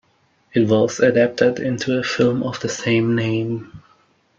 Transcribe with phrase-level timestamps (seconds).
[0.55, 3.83] It was adapted into a film of the same name.